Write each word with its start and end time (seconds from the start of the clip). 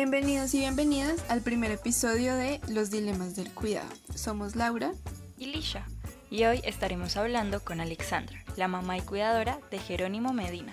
Bienvenidos 0.00 0.54
y 0.54 0.60
bienvenidas 0.60 1.18
al 1.28 1.40
primer 1.40 1.72
episodio 1.72 2.36
de 2.36 2.60
Los 2.68 2.92
Dilemas 2.92 3.34
del 3.34 3.52
Cuidado. 3.52 3.88
Somos 4.14 4.54
Laura 4.54 4.92
y 5.36 5.46
Lisha 5.46 5.88
y 6.30 6.44
hoy 6.44 6.60
estaremos 6.62 7.16
hablando 7.16 7.64
con 7.64 7.80
Alexandra, 7.80 8.44
la 8.56 8.68
mamá 8.68 8.96
y 8.96 9.00
cuidadora 9.00 9.58
de 9.72 9.80
Jerónimo 9.80 10.32
Medina. 10.32 10.72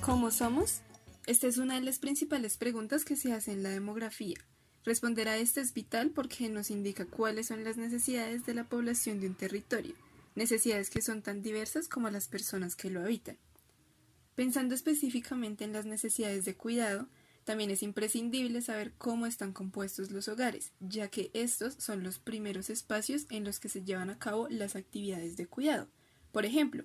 ¿Cómo 0.00 0.30
somos? 0.30 0.82
Esta 1.26 1.48
es 1.48 1.58
una 1.58 1.74
de 1.74 1.80
las 1.80 1.98
principales 1.98 2.58
preguntas 2.58 3.04
que 3.04 3.16
se 3.16 3.32
hace 3.32 3.50
en 3.50 3.64
la 3.64 3.70
demografía. 3.70 4.38
Responder 4.84 5.26
a 5.26 5.36
esta 5.36 5.60
es 5.60 5.74
vital 5.74 6.10
porque 6.10 6.48
nos 6.48 6.70
indica 6.70 7.06
cuáles 7.06 7.48
son 7.48 7.64
las 7.64 7.76
necesidades 7.76 8.46
de 8.46 8.54
la 8.54 8.62
población 8.62 9.18
de 9.18 9.26
un 9.26 9.34
territorio 9.34 9.96
necesidades 10.38 10.88
que 10.88 11.02
son 11.02 11.20
tan 11.20 11.42
diversas 11.42 11.88
como 11.88 12.08
las 12.08 12.28
personas 12.28 12.76
que 12.76 12.90
lo 12.90 13.02
habitan. 13.02 13.36
Pensando 14.34 14.74
específicamente 14.74 15.64
en 15.64 15.72
las 15.72 15.84
necesidades 15.84 16.44
de 16.44 16.54
cuidado, 16.54 17.08
también 17.44 17.70
es 17.70 17.82
imprescindible 17.82 18.62
saber 18.62 18.92
cómo 18.98 19.26
están 19.26 19.52
compuestos 19.52 20.10
los 20.10 20.28
hogares, 20.28 20.72
ya 20.80 21.08
que 21.08 21.30
estos 21.34 21.74
son 21.74 22.02
los 22.02 22.18
primeros 22.18 22.70
espacios 22.70 23.26
en 23.30 23.44
los 23.44 23.58
que 23.58 23.68
se 23.68 23.82
llevan 23.82 24.10
a 24.10 24.18
cabo 24.18 24.48
las 24.48 24.76
actividades 24.76 25.36
de 25.36 25.46
cuidado. 25.46 25.88
Por 26.30 26.44
ejemplo, 26.44 26.84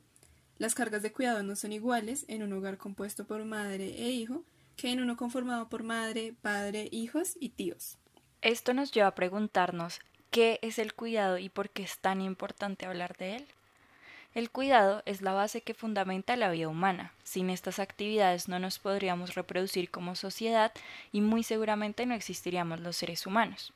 las 0.58 0.74
cargas 0.74 1.04
de 1.04 1.12
cuidado 1.12 1.44
no 1.44 1.56
son 1.56 1.74
iguales 1.74 2.26
en 2.28 2.44
un 2.44 2.54
hogar 2.54 2.78
compuesto 2.78 3.28
por 3.28 3.44
madre 3.46 4.04
e 4.04 4.10
hijo 4.12 4.46
que 4.76 4.92
en 4.92 5.00
uno 5.00 5.16
conformado 5.16 5.70
por 5.70 5.84
madre, 5.84 6.34
padre, 6.42 6.90
hijos 6.92 7.38
y 7.40 7.50
tíos. 7.50 7.98
Esto 8.42 8.74
nos 8.74 8.92
lleva 8.92 9.08
a 9.08 9.16
preguntarnos 9.16 10.00
¿Qué 10.34 10.58
es 10.64 10.80
el 10.80 10.96
cuidado 10.96 11.38
y 11.38 11.50
por 11.50 11.70
qué 11.70 11.84
es 11.84 12.00
tan 12.00 12.20
importante 12.20 12.88
hablar 12.88 13.16
de 13.18 13.36
él? 13.36 13.46
El 14.34 14.50
cuidado 14.50 15.04
es 15.06 15.22
la 15.22 15.32
base 15.32 15.62
que 15.62 15.76
fundamenta 15.76 16.36
la 16.36 16.50
vida 16.50 16.70
humana. 16.70 17.12
Sin 17.24 17.52
estas 17.52 17.78
actividades 17.78 18.48
no 18.48 18.58
nos 18.58 18.80
podríamos 18.80 19.36
reproducir 19.36 19.92
como 19.92 20.16
sociedad 20.16 20.72
y 21.12 21.22
muy 21.22 21.44
seguramente 21.44 22.08
no 22.08 22.16
existiríamos 22.16 22.80
los 22.80 22.96
seres 22.96 23.28
humanos. 23.28 23.74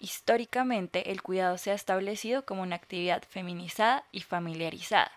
Históricamente, 0.00 1.12
el 1.12 1.22
cuidado 1.22 1.56
se 1.58 1.70
ha 1.70 1.74
establecido 1.74 2.44
como 2.44 2.62
una 2.62 2.74
actividad 2.74 3.22
feminizada 3.22 4.02
y 4.10 4.22
familiarizada. 4.22 5.12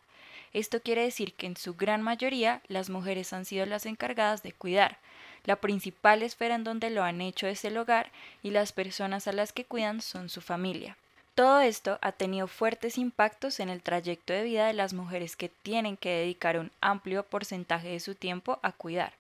Esto 0.54 0.80
quiere 0.80 1.02
decir 1.02 1.34
que 1.34 1.48
en 1.48 1.58
su 1.58 1.74
gran 1.74 2.04
mayoría 2.04 2.62
las 2.68 2.92
mujeres 2.92 3.34
han 3.34 3.46
sido 3.46 3.66
las 3.66 3.88
encargadas 3.88 4.44
de 4.44 4.52
cuidar, 4.52 5.00
la 5.46 5.56
principal 5.56 6.24
esfera 6.24 6.56
en 6.56 6.64
donde 6.64 6.90
lo 6.90 7.04
han 7.04 7.22
hecho 7.22 7.48
es 7.48 7.66
el 7.66 7.78
hogar 7.78 8.12
y 8.44 8.52
las 8.52 8.72
personas 8.72 9.28
a 9.28 9.34
las 9.34 9.54
que 9.54 9.66
cuidan 9.66 10.02
son 10.02 10.30
su 10.30 10.42
familia. 10.42 10.98
Todo 11.34 11.62
esto 11.62 11.98
ha 12.02 12.12
tenido 12.12 12.48
fuertes 12.48 12.98
impactos 12.98 13.60
en 13.60 13.70
el 13.70 13.82
trayecto 13.82 14.34
de 14.34 14.44
vida 14.44 14.68
de 14.68 14.74
las 14.74 14.94
mujeres 14.94 15.36
que 15.36 15.50
tienen 15.50 15.98
que 15.98 16.10
dedicar 16.10 16.60
un 16.60 16.72
amplio 16.82 17.24
porcentaje 17.24 17.88
de 17.88 18.00
su 18.00 18.16
tiempo 18.16 18.60
a 18.62 18.72
cuidar. 18.74 19.14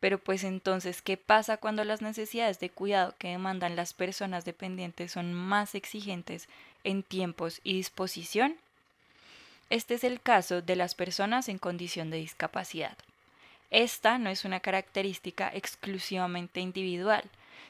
Pero 0.00 0.18
pues 0.18 0.42
entonces, 0.44 1.00
¿qué 1.00 1.16
pasa 1.16 1.56
cuando 1.56 1.84
las 1.84 2.02
necesidades 2.02 2.60
de 2.60 2.70
cuidado 2.70 3.14
que 3.18 3.28
demandan 3.28 3.76
las 3.76 3.94
personas 3.94 4.44
dependientes 4.44 5.12
son 5.12 5.32
más 5.32 5.74
exigentes 5.74 6.48
en 6.82 7.02
tiempos 7.02 7.60
y 7.62 7.74
disposición? 7.74 8.56
Este 9.70 9.94
es 9.94 10.04
el 10.04 10.20
caso 10.20 10.60
de 10.60 10.76
las 10.76 10.94
personas 10.94 11.48
en 11.48 11.58
condición 11.58 12.10
de 12.10 12.18
discapacidad. 12.18 12.96
Esta 13.70 14.18
no 14.18 14.30
es 14.30 14.44
una 14.44 14.60
característica 14.60 15.50
exclusivamente 15.52 16.60
individual, 16.60 17.24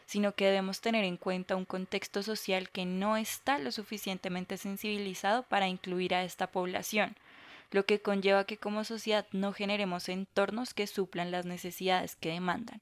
sino 0.07 0.35
que 0.35 0.47
debemos 0.47 0.81
tener 0.81 1.05
en 1.05 1.17
cuenta 1.17 1.57
un 1.57 1.65
contexto 1.65 2.23
social 2.23 2.71
que 2.71 2.85
no 2.85 3.17
está 3.17 3.59
lo 3.59 3.73
suficientemente 3.73 4.57
sensibilizado 4.57 5.45
para 5.45 5.69
incluir 5.69 6.15
a 6.15 6.25
esta 6.25 6.49
población, 6.49 7.17
lo 7.71 7.87
que 7.87 8.01
conlleva 8.01 8.45
que 8.45 8.59
como 8.59 8.85
sociedad 8.85 9.27
no 9.33 9.53
generemos 9.53 10.09
entornos 10.09 10.75
que 10.75 10.87
suplan 10.87 11.31
las 11.31 11.47
necesidades 11.47 12.17
que 12.17 12.31
demandan. 12.31 12.81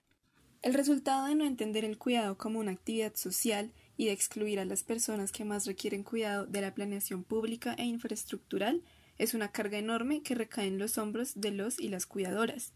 El 0.63 0.75
resultado 0.75 1.27
de 1.27 1.35
no 1.35 1.45
entender 1.45 1.85
el 1.85 1.99
cuidado 1.99 2.39
como 2.39 2.61
una 2.61 2.73
actividad 2.73 3.15
social 3.17 3.73
y 3.97 4.07
de 4.07 4.13
excluir 4.13 4.61
a 4.61 4.65
las 4.65 4.85
personas 4.85 5.33
que 5.33 5.45
más 5.45 5.67
requieren 5.67 6.05
cuidado 6.05 6.47
de 6.47 6.61
la 6.61 6.75
planeación 6.75 7.25
pública 7.25 7.75
e 7.75 7.85
infraestructural 7.85 8.83
es 9.19 9.35
una 9.35 9.51
carga 9.51 9.79
enorme 9.79 10.23
que 10.23 10.35
recae 10.35 10.67
en 10.67 10.79
los 10.79 10.99
hombros 10.99 11.33
de 11.41 11.51
los 11.51 11.81
y 11.81 11.89
las 11.89 12.07
cuidadoras. 12.07 12.73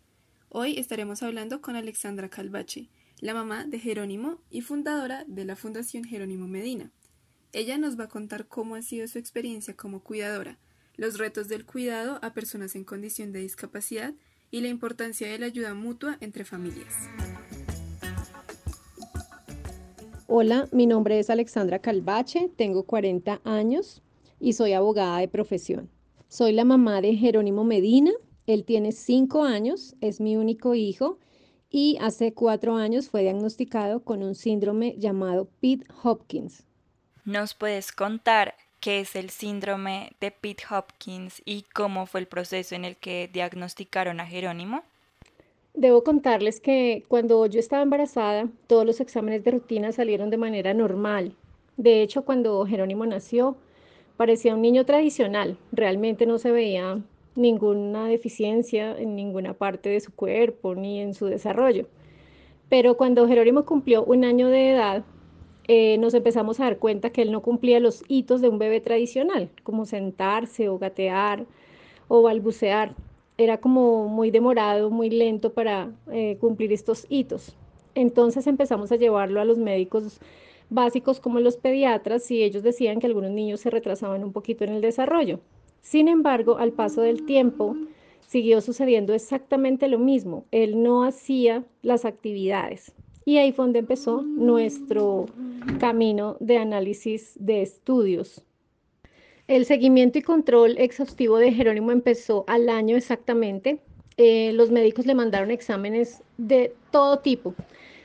Hoy 0.59 0.79
estaremos 0.79 1.23
hablando 1.23 1.61
con 1.61 1.77
Alexandra 1.77 2.31
Calvache, 2.31 2.89
la 3.21 3.35
mamá 3.35 3.67
de 3.67 3.79
Jerónimo 3.79 4.39
y 4.51 4.63
fundadora 4.63 5.23
de 5.29 5.45
la 5.45 5.55
Fundación 5.55 6.05
Jerónimo 6.05 6.49
Medina. 6.49 6.91
Ella 7.53 7.77
nos 7.77 8.01
va 8.01 8.05
a 8.05 8.09
contar 8.09 8.47
cómo 8.47 8.75
ha 8.75 8.81
sido 8.81 9.07
su 9.07 9.19
experiencia 9.19 9.77
como 9.77 10.01
cuidadora, 10.01 10.57
los 10.97 11.19
retos 11.19 11.49
del 11.49 11.67
cuidado 11.67 12.19
a 12.23 12.33
personas 12.33 12.75
en 12.75 12.85
condición 12.85 13.33
de 13.33 13.41
discapacidad 13.41 14.15
y 14.51 14.63
la 14.63 14.69
importancia 14.69 15.29
de 15.29 15.39
la 15.39 15.45
ayuda 15.45 15.75
mutua 15.75 16.17
entre 16.23 16.47
familias. 16.47 16.95
Hola, 20.27 20.71
mi 20.73 20.87
nombre 20.87 21.19
es 21.19 21.29
Alexandra 21.29 21.81
Calvache, 21.81 22.51
tengo 22.57 22.85
40 22.85 23.43
años 23.45 24.01
y 24.41 24.55
soy 24.55 24.73
abogada 24.73 25.19
de 25.19 25.29
profesión. 25.29 25.91
Soy 26.29 26.53
la 26.53 26.65
mamá 26.65 27.03
de 27.03 27.15
Jerónimo 27.15 27.63
Medina, 27.63 28.13
él 28.47 28.65
tiene 28.65 28.93
cinco 28.93 29.43
años, 29.43 29.97
es 30.01 30.21
mi 30.21 30.37
único 30.37 30.75
hijo 30.75 31.19
y 31.69 31.99
hace 32.01 32.33
cuatro 32.33 32.77
años 32.77 33.11
fue 33.11 33.23
diagnosticado 33.23 34.01
con 34.05 34.23
un 34.23 34.35
síndrome 34.35 34.95
llamado 34.99 35.49
Pitt 35.61 35.85
Hopkins. 36.03 36.65
¿Nos 37.25 37.55
puedes 37.55 37.91
contar 37.91 38.55
qué 38.79 39.01
es 39.01 39.17
el 39.17 39.31
síndrome 39.31 40.13
de 40.21 40.31
Pitt 40.31 40.61
Hopkins 40.71 41.43
y 41.45 41.63
cómo 41.75 42.07
fue 42.07 42.21
el 42.21 42.29
proceso 42.29 42.77
en 42.77 42.85
el 42.85 42.97
que 42.97 43.29
diagnosticaron 43.33 44.21
a 44.21 44.27
Jerónimo? 44.27 44.85
Debo 45.75 46.05
contarles 46.05 46.61
que 46.61 47.05
cuando 47.09 47.45
yo 47.47 47.59
estaba 47.59 47.83
embarazada, 47.83 48.49
todos 48.69 48.87
los 48.87 49.01
exámenes 49.01 49.43
de 49.45 49.51
rutina 49.51 49.91
salieron 49.93 50.31
de 50.31 50.39
manera 50.39 50.73
normal. 50.73 51.35
De 51.77 52.01
hecho, 52.01 52.25
cuando 52.25 52.65
Jerónimo 52.65 53.05
nació, 53.05 53.57
parecía 54.17 54.55
un 54.55 54.63
niño 54.63 54.87
tradicional. 54.87 55.59
Realmente 55.73 56.25
no 56.25 56.39
se 56.39 56.53
veía 56.53 57.03
ninguna 57.37 58.07
deficiencia 58.07 58.97
en 58.99 59.17
ninguna 59.17 59.55
parte 59.55 59.89
de 59.89 60.01
su 60.01 60.13
cuerpo 60.13 60.75
ni 60.75 61.01
en 61.01 61.15
su 61.15 61.27
desarrollo. 61.27 61.87
Pero 62.69 62.97
cuando 62.97 63.29
Jerónimo 63.29 63.65
cumplió 63.65 64.05
un 64.05 64.25
año 64.25 64.49
de 64.49 64.71
edad, 64.71 65.05
eh, 65.69 65.99
nos 65.99 66.15
empezamos 66.15 66.61
a 66.61 66.65
dar 66.65 66.79
cuenta 66.79 67.11
que 67.11 67.23
él 67.23 67.33
no 67.33 67.43
cumplía 67.43 67.81
los 67.81 68.05
hitos 68.09 68.41
de 68.41 68.49
un 68.49 68.59
bebé 68.59 68.81
tradicional, 68.81 69.51
como 69.63 69.85
sentarse 69.85 70.69
o 70.69 70.79
gatear 70.79 71.47
o 72.09 72.23
balbucear. 72.23 72.95
Era 73.39 73.59
como 73.59 74.09
muy 74.09 74.31
demorado, 74.31 74.91
muy 74.91 75.11
lento 75.11 75.53
para 75.53 75.93
eh, 76.13 76.39
cumplir 76.41 76.73
estos 76.73 77.07
hitos. 77.09 77.57
Entonces 77.95 78.47
empezamos 78.47 78.93
a 78.93 78.97
llevarlo 78.97 79.41
a 79.41 79.45
los 79.45 79.59
médicos 79.59 80.21
básicos 80.71 81.21
como 81.21 81.41
los 81.41 81.57
pediatras 81.57 82.31
y 82.31 82.43
ellos 82.43 82.63
decían 82.63 83.01
que 83.01 83.07
algunos 83.07 83.31
niños 83.31 83.61
se 83.61 83.71
retrasaban 83.71 84.25
un 84.25 84.33
poquito 84.33 84.65
en 84.65 84.71
el 84.71 84.81
desarrollo. 84.81 85.41
Sin 85.87 86.09
embargo, 86.09 86.59
al 86.59 86.73
paso 86.73 87.01
del 87.01 87.25
tiempo, 87.27 87.77
siguió 88.27 88.61
sucediendo 88.61 89.15
exactamente 89.15 89.87
lo 89.87 90.01
mismo. 90.01 90.45
Él 90.51 90.83
no 90.83 91.05
hacía 91.05 91.63
las 91.83 92.05
actividades. 92.05 92.93
Y 93.25 93.37
ahí 93.37 93.53
fue 93.53 93.67
donde 93.67 93.79
empezó 93.79 94.23
nuestro 94.23 95.27
camino 95.79 96.37
de 96.41 96.59
análisis 96.59 97.35
de 97.39 97.63
estudios. 97.63 98.45
El 99.47 99.65
seguimiento 99.65 100.19
y 100.19 100.23
control 100.23 100.77
exhaustivo 100.77 101.39
de 101.39 101.53
Jerónimo 101.53 101.93
empezó 101.93 102.43
al 102.49 102.69
año 102.69 102.97
exactamente. 102.97 103.79
Eh, 104.17 104.53
los 104.55 104.73
médicos 104.73 105.07
le 105.07 105.15
mandaron 105.15 105.53
exámenes 105.53 106.21
de 106.37 106.75
todo 106.91 107.21
tipo, 107.21 107.55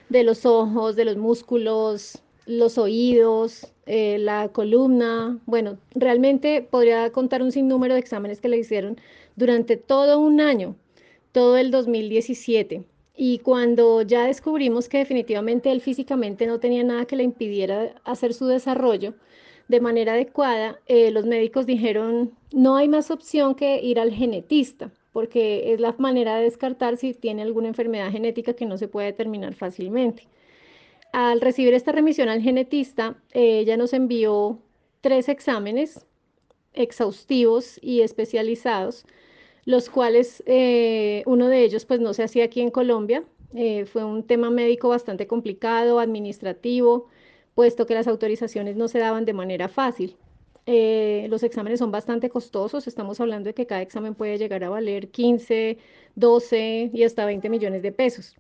de 0.09 0.23
los 0.23 0.45
ojos, 0.45 0.95
de 0.95 1.05
los 1.05 1.17
músculos, 1.17 2.21
los 2.45 2.77
oídos, 2.77 3.67
eh, 3.85 4.17
la 4.19 4.49
columna. 4.49 5.39
Bueno, 5.45 5.77
realmente 5.95 6.61
podría 6.61 7.11
contar 7.11 7.41
un 7.41 7.51
sinnúmero 7.51 7.93
de 7.93 7.99
exámenes 7.99 8.41
que 8.41 8.49
le 8.49 8.57
hicieron 8.57 8.97
durante 9.35 9.77
todo 9.77 10.19
un 10.19 10.41
año, 10.41 10.75
todo 11.31 11.57
el 11.57 11.71
2017. 11.71 12.83
Y 13.15 13.39
cuando 13.39 14.01
ya 14.01 14.25
descubrimos 14.25 14.89
que 14.89 14.99
definitivamente 14.99 15.71
él 15.71 15.81
físicamente 15.81 16.47
no 16.47 16.59
tenía 16.59 16.83
nada 16.83 17.05
que 17.05 17.15
le 17.15 17.23
impidiera 17.23 17.95
hacer 18.03 18.33
su 18.33 18.47
desarrollo 18.47 19.13
de 19.67 19.79
manera 19.81 20.13
adecuada, 20.13 20.79
eh, 20.87 21.11
los 21.11 21.25
médicos 21.25 21.65
dijeron, 21.65 22.31
no 22.51 22.75
hay 22.77 22.87
más 22.89 23.11
opción 23.11 23.55
que 23.55 23.81
ir 23.81 23.99
al 23.99 24.11
genetista, 24.13 24.91
porque 25.13 25.73
es 25.73 25.79
la 25.79 25.95
manera 25.97 26.35
de 26.37 26.43
descartar 26.43 26.97
si 26.97 27.13
tiene 27.13 27.41
alguna 27.41 27.69
enfermedad 27.69 28.11
genética 28.11 28.53
que 28.53 28.65
no 28.65 28.77
se 28.77 28.87
puede 28.87 29.07
determinar 29.07 29.53
fácilmente. 29.53 30.27
Al 31.11 31.41
recibir 31.41 31.73
esta 31.73 31.91
remisión 31.91 32.29
al 32.29 32.41
genetista, 32.41 33.17
ella 33.33 33.75
nos 33.77 33.93
envió 33.93 34.59
tres 35.01 35.27
exámenes 35.29 36.05
exhaustivos 36.73 37.79
y 37.81 38.01
especializados, 38.01 39.05
los 39.65 39.89
cuales 39.89 40.43
eh, 40.45 41.23
uno 41.25 41.49
de 41.49 41.63
ellos 41.63 41.85
pues 41.85 41.99
no 41.99 42.13
se 42.13 42.23
hacía 42.23 42.45
aquí 42.45 42.61
en 42.61 42.71
Colombia. 42.71 43.25
Eh, 43.53 43.85
fue 43.85 44.05
un 44.05 44.23
tema 44.25 44.49
médico 44.51 44.89
bastante 44.89 45.27
complicado, 45.27 45.99
administrativo, 45.99 47.07
puesto 47.55 47.85
que 47.85 47.93
las 47.95 48.07
autorizaciones 48.07 48.77
no 48.77 48.87
se 48.87 48.99
daban 48.99 49.25
de 49.25 49.33
manera 49.33 49.67
fácil. 49.67 50.17
Eh, 50.65 51.27
los 51.29 51.43
exámenes 51.43 51.79
son 51.79 51.91
bastante 51.91 52.29
costosos, 52.29 52.87
estamos 52.87 53.19
hablando 53.19 53.47
de 53.49 53.53
que 53.53 53.65
cada 53.67 53.81
examen 53.81 54.15
puede 54.15 54.37
llegar 54.37 54.63
a 54.63 54.69
valer 54.69 55.09
15, 55.11 55.77
12 56.15 56.91
y 56.93 57.03
hasta 57.03 57.25
20 57.25 57.49
millones 57.49 57.81
de 57.81 57.91
pesos. 57.91 58.35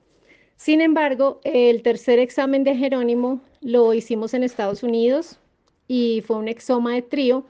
Sin 0.61 0.79
embargo, 0.79 1.41
el 1.43 1.81
tercer 1.81 2.19
examen 2.19 2.63
de 2.63 2.75
Jerónimo 2.75 3.41
lo 3.61 3.95
hicimos 3.95 4.35
en 4.35 4.43
Estados 4.43 4.83
Unidos 4.83 5.39
y 5.87 6.21
fue 6.27 6.35
un 6.37 6.47
exoma 6.47 6.93
de 6.93 7.01
trío. 7.01 7.47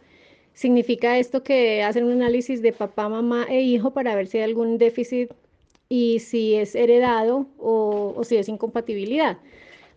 Significa 0.54 1.18
esto 1.18 1.44
que 1.44 1.84
hacen 1.84 2.06
un 2.06 2.14
análisis 2.14 2.62
de 2.62 2.72
papá, 2.72 3.10
mamá 3.10 3.48
e 3.50 3.60
hijo 3.64 3.92
para 3.92 4.16
ver 4.16 4.28
si 4.28 4.38
hay 4.38 4.46
algún 4.46 4.78
déficit 4.78 5.30
y 5.90 6.20
si 6.20 6.56
es 6.56 6.74
heredado 6.74 7.48
o, 7.58 8.22
si 8.24 8.38
es 8.38 8.48
incompatibilidad. 8.48 9.40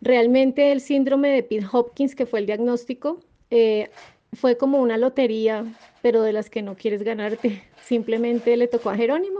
Realmente 0.00 0.72
el 0.72 0.80
síndrome 0.80 1.28
de 1.28 1.44
Pitt 1.44 1.66
Hopkins, 1.70 2.16
que 2.16 2.26
fue 2.26 2.40
el 2.40 2.46
diagnóstico, 2.46 3.20
eh, 3.52 3.90
fue 4.32 4.56
como 4.56 4.82
una 4.82 4.98
lotería, 4.98 5.64
pero 6.02 6.22
de 6.22 6.32
las 6.32 6.50
que 6.50 6.62
no 6.62 6.74
quieres 6.74 7.04
ganarte. 7.04 7.62
Simplemente 7.80 8.56
le 8.56 8.66
tocó 8.66 8.90
a 8.90 8.96
Jerónimo. 8.96 9.38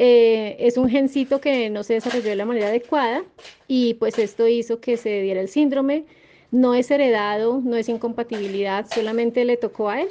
Eh, 0.00 0.54
es 0.60 0.76
un 0.76 0.88
gencito 0.88 1.40
que 1.40 1.70
no 1.70 1.82
se 1.82 1.94
desarrolló 1.94 2.28
de 2.28 2.36
la 2.36 2.44
manera 2.44 2.68
adecuada 2.68 3.24
y 3.66 3.94
pues 3.94 4.16
esto 4.20 4.46
hizo 4.46 4.78
que 4.78 4.96
se 4.96 5.22
diera 5.22 5.40
el 5.40 5.48
síndrome. 5.48 6.04
No 6.52 6.74
es 6.74 6.88
heredado, 6.92 7.60
no 7.64 7.74
es 7.74 7.88
incompatibilidad, 7.88 8.86
solamente 8.94 9.44
le 9.44 9.56
tocó 9.56 9.88
a 9.88 10.02
él. 10.02 10.08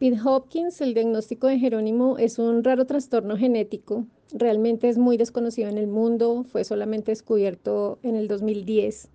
Pitt 0.00 0.18
Hopkins, 0.24 0.80
el 0.80 0.94
diagnóstico 0.94 1.46
de 1.46 1.60
Jerónimo, 1.60 2.18
es 2.18 2.40
un 2.40 2.64
raro 2.64 2.86
trastorno 2.86 3.36
genético. 3.36 4.04
Realmente 4.32 4.88
es 4.88 4.98
muy 4.98 5.16
desconocido 5.16 5.68
en 5.68 5.78
el 5.78 5.86
mundo, 5.86 6.44
fue 6.50 6.64
solamente 6.64 7.12
descubierto 7.12 8.00
en 8.02 8.16
el 8.16 8.26
2010 8.26 9.10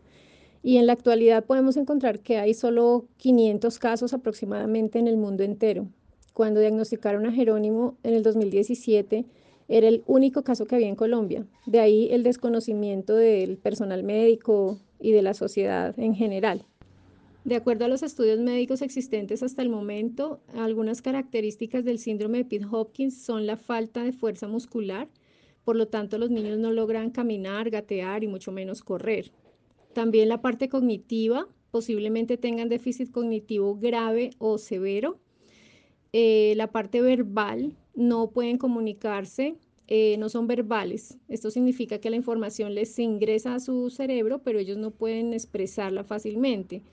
y 0.64 0.78
en 0.78 0.88
la 0.88 0.94
actualidad 0.94 1.44
podemos 1.44 1.76
encontrar 1.76 2.20
que 2.20 2.38
hay 2.38 2.54
solo 2.54 3.06
500 3.18 3.78
casos 3.80 4.14
aproximadamente 4.14 4.98
en 4.98 5.10
el 5.10 5.18
mundo 5.18 5.44
entero. 5.44 5.88
Cuando 6.32 6.62
diagnosticaron 6.62 7.26
a 7.26 7.34
Jerónimo 7.34 7.98
en 8.04 8.14
el 8.14 8.24
2017, 8.24 9.26
era 9.70 9.88
el 9.88 10.04
único 10.08 10.44
caso 10.44 10.66
que 10.66 10.76
había 10.76 10.90
en 10.90 10.96
Colombia. 10.96 11.46
De 11.66 11.80
ahí 11.80 12.10
el 12.12 12.24
desconocimiento 12.24 13.16
del 13.16 13.58
personal 13.58 14.04
médico 14.04 14.80
y 15.00 15.12
de 15.12 15.22
la 15.22 15.34
sociedad 15.34 15.98
en 15.98 16.16
general. 16.16 16.66
De 17.46 17.56
acuerdo 17.56 17.86
a 17.86 17.88
los 17.88 18.04
estudios 18.04 18.40
médicos 18.40 18.82
existentes 18.82 19.44
hasta 19.44 19.62
el 19.62 19.70
momento, 19.70 20.42
algunas 20.56 21.02
características 21.02 21.86
del 21.86 22.00
síndrome 22.00 22.40
de 22.40 22.46
Pitt-Hopkins 22.46 23.16
son 23.16 23.46
la 23.48 23.56
falta 23.56 24.04
de 24.04 24.12
fuerza 24.12 24.48
muscular, 24.48 25.08
por 25.64 25.76
lo 25.76 25.88
tanto 25.88 26.18
los 26.18 26.32
niños 26.32 26.60
no 26.60 26.72
logran 26.72 27.12
caminar, 27.12 27.70
gatear 27.70 28.24
y 28.24 28.28
mucho 28.28 28.52
menos 28.52 28.84
correr. 28.84 29.32
También 29.94 30.30
la 30.30 30.42
parte 30.42 30.68
cognitiva, 30.68 31.48
posiblemente 31.72 32.38
tengan 32.38 32.70
déficit 32.70 33.12
cognitivo 33.12 33.76
grave 33.76 34.32
o 34.40 34.58
severo. 34.58 35.18
Eh, 36.12 36.54
la 36.58 36.68
parte 36.68 37.02
verbal, 37.02 37.76
no 37.96 38.32
pueden 38.32 38.58
comunicarse, 38.58 39.56
eh, 39.88 40.18
no 40.18 40.30
son 40.30 40.48
verbales. 40.48 41.18
Esto 41.28 41.50
significa 41.50 42.00
que 42.00 42.10
la 42.10 42.16
información 42.16 42.76
les 42.76 42.98
ingresa 43.00 43.56
a 43.56 43.60
su 43.60 43.90
cerebro, 43.90 44.44
pero 44.44 44.60
ellos 44.60 44.78
no 44.78 44.92
pueden 44.92 45.34
expresarla 45.34 46.04
fácilmente. 46.04 46.84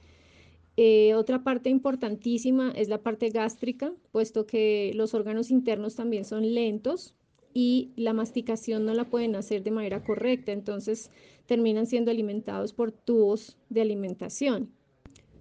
Eh, 0.78 1.14
otra 1.14 1.42
parte 1.42 1.70
importantísima 1.70 2.70
es 2.72 2.88
la 2.88 3.02
parte 3.02 3.30
gástrica, 3.30 3.92
puesto 4.12 4.46
que 4.46 4.92
los 4.94 5.14
órganos 5.14 5.50
internos 5.50 5.94
también 5.94 6.24
son 6.24 6.54
lentos 6.54 7.14
y 7.54 7.92
la 7.96 8.12
masticación 8.12 8.84
no 8.84 8.92
la 8.92 9.08
pueden 9.08 9.36
hacer 9.36 9.62
de 9.62 9.70
manera 9.70 10.04
correcta, 10.04 10.52
entonces 10.52 11.10
terminan 11.46 11.86
siendo 11.86 12.10
alimentados 12.10 12.74
por 12.74 12.92
tubos 12.92 13.56
de 13.70 13.80
alimentación. 13.80 14.70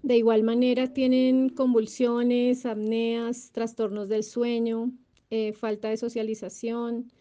De 0.03 0.15
igual 0.15 0.43
manera 0.43 0.93
tienen 0.93 1.49
convulsiones, 1.49 2.65
apneas, 2.65 3.51
trastornos 3.51 4.07
del 4.07 4.23
sueño, 4.23 4.91
eh, 5.29 5.53
falta 5.53 5.89
de 5.89 5.97
socialización 5.97 7.11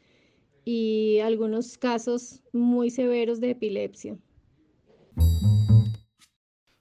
y 0.65 1.19
algunos 1.21 1.79
casos 1.79 2.43
muy 2.53 2.91
severos 2.91 3.41
de 3.41 3.51
epilepsia. 3.51 4.17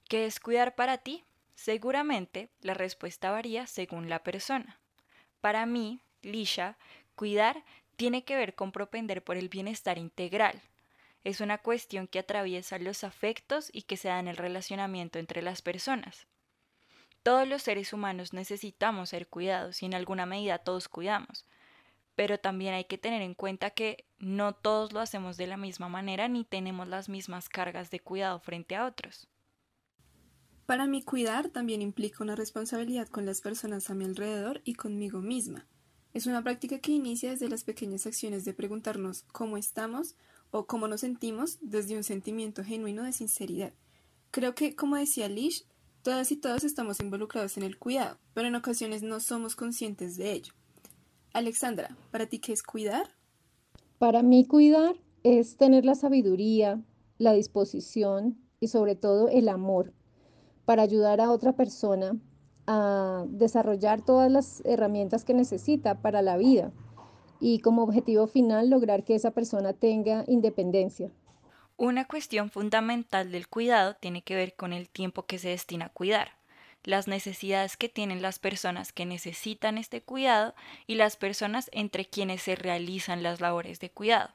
¿Qué 0.08 0.26
es 0.26 0.40
cuidar 0.40 0.76
para 0.76 1.00
ti? 1.00 1.24
Seguramente 1.56 2.50
la 2.62 2.74
respuesta 2.74 3.32
varía 3.32 3.68
según 3.68 4.10
la 4.10 4.24
persona. 4.24 4.80
Para 5.42 5.66
mí, 5.66 6.02
Lisha, 6.22 6.78
cuidar 7.16 7.64
tiene 7.96 8.24
que 8.24 8.36
ver 8.36 8.56
con 8.56 8.72
propender 8.72 9.24
por 9.24 9.38
el 9.38 9.50
bienestar 9.50 9.98
integral. 9.98 10.62
Es 11.24 11.42
una 11.42 11.58
cuestión 11.58 12.08
que 12.08 12.20
atraviesa 12.20 12.80
los 12.80 13.04
afectos 13.04 13.70
y 13.72 13.84
que 13.84 13.98
se 13.98 14.10
da 14.10 14.20
en 14.20 14.28
el 14.28 14.38
relacionamiento 14.38 15.20
entre 15.20 15.42
las 15.42 15.62
personas. 15.62 16.28
Todos 17.24 17.48
los 17.48 17.64
seres 17.64 17.94
humanos 17.94 18.34
necesitamos 18.34 19.10
ser 19.10 19.28
cuidados 19.28 19.82
y 19.82 19.86
en 19.86 19.94
alguna 19.94 20.26
medida 20.26 20.58
todos 20.58 20.90
cuidamos, 20.90 21.46
pero 22.16 22.38
también 22.38 22.74
hay 22.74 22.84
que 22.84 22.98
tener 22.98 23.22
en 23.22 23.34
cuenta 23.34 23.70
que 23.70 24.06
no 24.20 24.54
todos 24.54 24.92
lo 24.92 25.00
hacemos 25.00 25.38
de 25.38 25.48
la 25.48 25.56
misma 25.56 25.88
manera 25.88 26.28
ni 26.28 26.44
tenemos 26.44 26.88
las 26.88 27.08
mismas 27.08 27.48
cargas 27.48 27.90
de 27.92 28.02
cuidado 28.02 28.42
frente 28.42 28.76
a 28.76 28.86
otros. 28.86 29.30
Para 30.66 30.86
mí 30.86 31.02
cuidar 31.02 31.50
también 31.50 31.82
implica 31.82 32.24
una 32.24 32.36
responsabilidad 32.36 33.08
con 33.08 33.26
las 33.26 33.40
personas 33.40 33.90
a 33.90 33.96
mi 33.96 34.04
alrededor 34.04 34.62
y 34.66 34.76
conmigo 34.76 35.20
misma. 35.20 35.66
Es 36.14 36.26
una 36.26 36.44
práctica 36.44 36.80
que 36.80 36.92
inicia 36.92 37.32
desde 37.32 37.50
las 37.50 37.64
pequeñas 37.64 38.06
acciones 38.06 38.46
de 38.46 38.54
preguntarnos 38.54 39.24
cómo 39.32 39.58
estamos 39.58 40.16
o 40.52 40.68
cómo 40.68 40.88
nos 40.88 41.02
sentimos 41.02 41.58
desde 41.62 41.98
un 41.98 42.04
sentimiento 42.04 42.64
genuino 42.64 43.04
de 43.04 43.14
sinceridad. 43.14 43.74
Creo 44.30 44.56
que, 44.56 44.76
como 44.76 44.96
decía 44.96 45.28
Lish, 45.28 45.66
todas 46.04 46.32
y 46.32 46.36
todos 46.36 46.64
estamos 46.64 47.00
involucrados 47.00 47.58
en 47.58 47.64
el 47.64 47.80
cuidado, 47.80 48.18
pero 48.34 48.48
en 48.48 48.56
ocasiones 48.56 49.02
no 49.02 49.20
somos 49.20 49.56
conscientes 49.56 50.18
de 50.18 50.34
ello. 50.34 50.54
Alexandra, 51.34 51.98
¿para 52.12 52.28
ti 52.28 52.40
qué 52.40 52.54
es 52.54 52.62
cuidar? 52.62 53.08
Para 53.98 54.22
mí 54.22 54.46
cuidar 54.46 54.96
es 55.24 55.56
tener 55.58 55.86
la 55.86 55.96
sabiduría, 55.96 56.84
la 57.18 57.32
disposición 57.34 58.38
y 58.60 58.68
sobre 58.68 58.96
todo 58.96 59.30
el 59.30 59.48
amor 59.48 59.94
para 60.66 60.84
ayudar 60.84 61.22
a 61.22 61.32
otra 61.32 61.54
persona 61.54 62.18
a 62.68 63.26
desarrollar 63.30 64.04
todas 64.04 64.32
las 64.32 64.62
herramientas 64.66 65.24
que 65.24 65.34
necesita 65.34 66.02
para 66.02 66.22
la 66.22 66.38
vida 66.38 66.72
y 67.40 67.60
como 67.60 67.84
objetivo 67.84 68.28
final 68.28 68.70
lograr 68.70 69.04
que 69.04 69.16
esa 69.16 69.32
persona 69.32 69.74
tenga 69.74 70.24
independencia. 70.28 71.12
Una 71.78 72.06
cuestión 72.06 72.52
fundamental 72.52 73.32
del 73.32 73.48
cuidado 73.48 73.96
tiene 74.00 74.22
que 74.22 74.36
ver 74.36 74.56
con 74.56 74.74
el 74.74 74.90
tiempo 74.90 75.26
que 75.26 75.40
se 75.40 75.50
destina 75.50 75.86
a 75.86 75.90
cuidar, 75.90 76.30
las 76.84 77.08
necesidades 77.08 77.78
que 77.78 77.90
tienen 77.90 78.22
las 78.22 78.38
personas 78.38 78.94
que 78.94 79.06
necesitan 79.06 79.80
este 79.80 80.02
cuidado 80.02 80.54
y 80.86 80.96
las 80.96 81.18
personas 81.18 81.70
entre 81.74 82.06
quienes 82.06 82.44
se 82.44 82.56
realizan 82.56 83.24
las 83.24 83.42
labores 83.42 83.80
de 83.80 83.90
cuidado. 83.90 84.30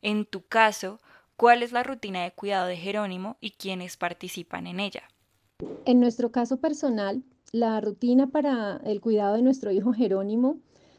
En 0.00 0.24
tu 0.26 0.42
caso, 0.42 1.00
¿cuál 1.36 1.64
es 1.64 1.72
la 1.72 1.82
rutina 1.82 2.22
de 2.22 2.30
cuidado 2.30 2.68
de 2.68 2.76
Jerónimo 2.76 3.36
y 3.40 3.50
quiénes 3.50 3.96
participan 3.96 4.68
en 4.68 4.78
ella? 4.78 5.02
En 5.86 5.98
nuestro 5.98 6.30
caso 6.30 6.58
personal, 6.58 7.24
la 7.50 7.80
rutina 7.80 8.28
para 8.28 8.80
el 8.84 9.00
cuidado 9.00 9.34
de 9.34 9.42
nuestro 9.42 9.72
hijo 9.72 9.92
Jerónimo 9.92 10.58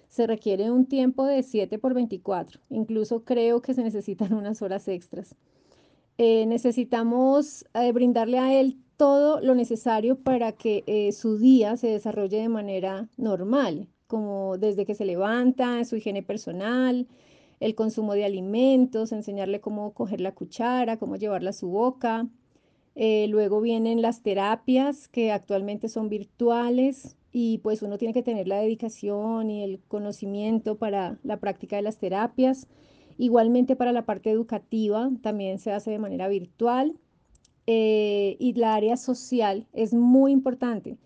se 0.09 0.27
requiere 0.27 0.69
un 0.69 0.85
tiempo 0.85 1.25
de 1.25 1.41
7 1.41 1.79
por 1.79 1.93
24. 1.93 2.59
Incluso 2.69 3.23
creo 3.23 3.61
que 3.61 3.73
se 3.73 3.83
necesitan 3.83 4.33
unas 4.33 4.61
horas 4.61 4.89
extras. 4.89 5.35
Eh, 6.23 6.45
necesitamos 6.45 7.65
eh, 7.73 7.91
brindarle 7.91 8.37
a 8.37 8.53
él 8.53 8.77
todo 8.95 9.41
lo 9.41 9.55
necesario 9.55 10.19
para 10.19 10.51
que 10.51 10.83
eh, 10.85 11.13
su 11.13 11.39
día 11.39 11.77
se 11.77 11.87
desarrolle 11.87 12.37
de 12.37 12.47
manera 12.47 13.09
normal, 13.17 13.87
como 14.05 14.59
desde 14.59 14.85
que 14.85 14.93
se 14.93 15.05
levanta, 15.05 15.83
su 15.83 15.95
higiene 15.95 16.21
personal, 16.21 17.07
el 17.59 17.73
consumo 17.73 18.13
de 18.13 18.25
alimentos, 18.25 19.11
enseñarle 19.11 19.61
cómo 19.61 19.95
coger 19.95 20.21
la 20.21 20.35
cuchara, 20.35 20.97
cómo 20.97 21.15
llevarla 21.15 21.49
a 21.49 21.53
su 21.53 21.69
boca, 21.69 22.27
luego 22.95 23.59
vienen 23.59 24.03
las 24.03 24.21
terapias 24.21 25.07
que 25.07 25.31
actualmente 25.31 25.89
son 25.89 26.07
virtuales 26.07 27.17
y 27.31 27.57
pues 27.63 27.81
uno 27.81 27.97
tiene 27.97 28.13
que 28.13 28.21
tener 28.21 28.47
la 28.47 28.59
dedicación 28.59 29.49
y 29.49 29.63
el 29.63 29.79
conocimiento 29.87 30.77
para 30.77 31.17
la 31.23 31.37
práctica 31.39 31.77
de 31.77 31.81
las 31.81 31.97
terapias. 31.97 32.67
Igualmente 33.21 33.75
para 33.75 33.91
la 33.91 34.03
parte 34.03 34.31
educativa 34.31 35.11
también 35.21 35.59
se 35.59 35.71
hace 35.71 35.91
de 35.91 35.99
manera 35.99 36.27
virtual 36.27 36.95
eh, 37.67 38.35
y 38.39 38.53
la 38.53 38.73
área 38.73 38.97
social 38.97 39.67
es 39.73 39.93
muy 39.93 40.31
importante 40.31 40.97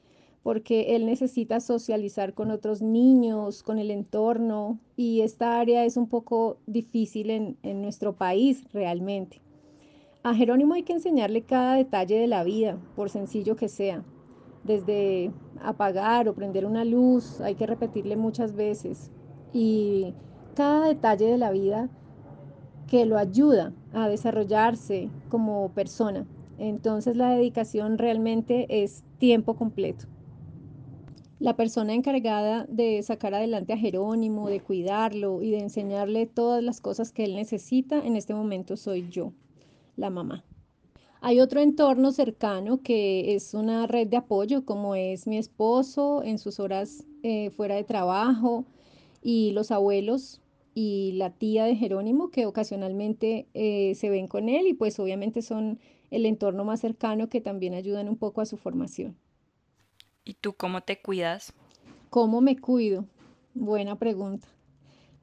porque 0.41 0.95
él 0.95 1.07
necesita 1.07 1.59
socializar 1.59 2.33
con 2.33 2.51
otros 2.51 2.81
niños, 2.81 3.63
con 3.63 3.79
el 3.79 3.91
entorno 3.91 4.79
y 4.95 5.23
esta 5.23 5.59
área 5.59 5.83
es 5.83 5.97
un 5.97 6.07
poco 6.07 6.55
difícil 6.67 7.29
en 7.31 7.81
nuestro 7.81 8.15
país 8.15 8.63
realmente. 8.71 9.41
A 10.23 10.33
Jerónimo 10.33 10.75
hay 10.75 10.83
que 10.83 10.93
enseñarle 10.93 11.41
cada 11.41 11.75
detalle 11.75 12.17
de 12.17 12.27
la 12.27 12.45
vida, 12.45 12.77
por 12.95 13.09
sencillo 13.09 13.57
que 13.57 13.67
sea. 13.67 14.05
Desde 14.63 15.33
apagar 15.61 16.29
o 16.29 16.33
prender 16.33 16.65
una 16.65 16.85
luz, 16.85 17.41
hay 17.41 17.55
que 17.55 17.67
repetirle 17.67 18.15
muchas 18.15 18.55
veces. 18.55 19.11
Y 19.51 20.13
cada 20.55 20.87
detalle 20.87 21.25
de 21.25 21.37
la 21.37 21.51
vida 21.51 21.89
que 22.87 23.05
lo 23.05 23.17
ayuda 23.17 23.73
a 23.93 24.07
desarrollarse 24.09 25.09
como 25.29 25.69
persona. 25.69 26.25
Entonces 26.57 27.17
la 27.17 27.31
dedicación 27.31 27.97
realmente 27.97 28.83
es 28.83 29.03
tiempo 29.17 29.55
completo. 29.55 30.05
La 31.39 31.55
persona 31.55 31.93
encargada 31.93 32.65
de 32.69 33.03
sacar 33.03 33.33
adelante 33.33 33.73
a 33.73 33.77
Jerónimo, 33.77 34.47
de 34.47 34.61
cuidarlo 34.61 35.41
y 35.41 35.51
de 35.51 35.59
enseñarle 35.59 36.27
todas 36.27 36.63
las 36.63 36.79
cosas 36.79 37.11
que 37.11 37.25
él 37.25 37.35
necesita, 37.35 37.99
en 37.99 38.15
este 38.15 38.33
momento 38.33 38.77
soy 38.77 39.09
yo, 39.09 39.33
la 39.97 40.09
mamá. 40.09 40.45
Hay 41.19 41.39
otro 41.39 41.59
entorno 41.59 42.11
cercano 42.11 42.81
que 42.83 43.35
es 43.35 43.53
una 43.53 43.87
red 43.87 44.07
de 44.07 44.17
apoyo, 44.17 44.63
como 44.63 44.95
es 44.95 45.27
mi 45.27 45.37
esposo 45.37 46.23
en 46.23 46.37
sus 46.37 46.59
horas 46.59 47.05
eh, 47.23 47.49
fuera 47.49 47.75
de 47.75 47.83
trabajo 47.83 48.63
y 49.21 49.51
los 49.51 49.71
abuelos 49.71 50.39
y 50.75 51.13
la 51.13 51.31
tía 51.31 51.63
de 51.63 51.75
Jerónimo 51.77 52.29
que 52.29 52.45
ocasionalmente 52.45 53.47
eh, 53.53 53.95
se 53.95 54.09
ven 54.09 54.27
con 54.27 54.49
él 54.49 54.67
y 54.67 54.73
pues 54.73 54.99
obviamente 54.99 55.41
son 55.41 55.79
el 56.11 56.25
entorno 56.25 56.65
más 56.65 56.81
cercano 56.81 57.29
que 57.29 57.39
también 57.39 57.73
ayudan 57.73 58.09
un 58.09 58.17
poco 58.17 58.41
a 58.41 58.45
su 58.45 58.57
formación. 58.57 59.17
¿Y 60.25 60.33
tú 60.35 60.53
cómo 60.53 60.81
te 60.81 61.01
cuidas? 61.01 61.53
¿Cómo 62.09 62.41
me 62.41 62.57
cuido? 62.57 63.05
Buena 63.53 63.97
pregunta. 63.97 64.47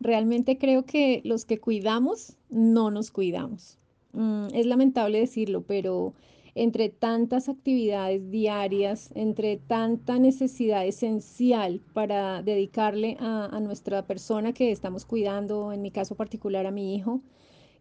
Realmente 0.00 0.56
creo 0.56 0.87
que 0.87 1.21
los 1.25 1.44
que 1.44 1.61
cuidamos 1.61 2.38
no 2.49 2.90
nos 2.90 3.11
cuidamos. 3.11 3.76
Mm, 4.12 4.47
es 4.54 4.64
lamentable 4.64 5.18
decirlo, 5.21 5.62
pero 5.62 6.14
entre 6.54 6.90
tantas 6.90 7.49
actividades 7.49 8.30
diarias, 8.30 9.11
entre 9.14 9.56
tanta 9.56 10.18
necesidad 10.18 10.87
esencial 10.87 11.80
para 11.94 12.42
dedicarle 12.42 13.16
a, 13.21 13.59
nuestra 13.61 14.06
persona 14.06 14.52
que 14.52 14.71
estamos 14.71 15.06
cuidando, 15.06 15.73
en 15.73 15.82
mi 15.82 15.90
caso 15.90 16.14
particular 16.14 16.66
a 16.66 16.71
mi 16.71 16.94
hijo, 16.94 17.21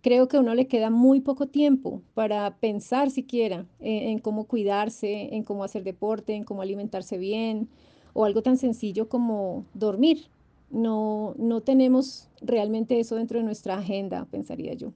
creo 0.02 0.28
que 0.28 0.38
a 0.38 0.40
uno 0.40 0.56
le 0.56 0.68
queda 0.68 0.90
muy 0.90 1.22
poco 1.22 1.48
tiempo 1.48 2.02
para 2.14 2.58
pensar 2.58 3.10
siquiera 3.12 3.66
en, 3.80 4.10
en, 4.10 4.20
cómo 4.20 4.46
cuidarse, 4.46 5.36
en 5.36 5.44
cómo 5.44 5.64
hacer 5.64 5.84
deporte, 5.84 6.36
en 6.36 6.44
cómo 6.44 6.62
alimentarse 6.62 7.18
bien 7.18 7.68
o 8.14 8.26
algo 8.26 8.42
tan 8.42 8.58
sencillo 8.58 9.10
como 9.10 9.66
dormir. 9.74 10.28
No, 10.70 11.34
no 11.38 11.62
tenemos 11.62 12.30
realmente 12.42 13.00
eso 13.00 13.16
dentro 13.16 13.40
de 13.40 13.44
nuestra 13.44 13.78
agenda, 13.78 14.26
pensaría 14.32 14.74
yo. 14.74 14.94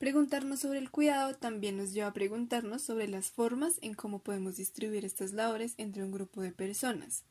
Preguntarnos 0.00 0.60
sobre 0.60 0.78
el 0.78 0.90
cuidado 0.90 1.34
también 1.34 1.76
nos 1.76 1.92
lleva 1.92 2.06
a 2.06 2.12
preguntarnos 2.14 2.80
sobre 2.80 3.06
las 3.06 3.30
formas 3.30 3.74
en 3.82 3.92
cómo 3.92 4.20
podemos 4.20 4.56
distribuir 4.56 5.04
estas 5.04 5.32
labores 5.32 5.74
entre 5.76 6.02
un 6.02 6.10
grupo 6.10 6.40
de 6.40 6.52
personas. 6.52 7.22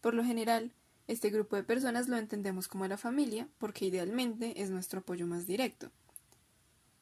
Por 0.00 0.14
lo 0.14 0.24
general, 0.24 0.72
este 1.08 1.28
grupo 1.28 1.56
de 1.56 1.62
personas 1.62 2.08
lo 2.08 2.16
entendemos 2.16 2.68
como 2.68 2.86
la 2.86 2.96
familia 2.96 3.48
porque 3.58 3.84
idealmente 3.84 4.62
es 4.62 4.70
nuestro 4.70 5.00
apoyo 5.00 5.26
más 5.26 5.46
directo. 5.46 5.90